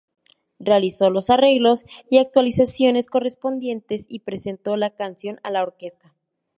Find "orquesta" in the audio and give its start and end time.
5.61-6.15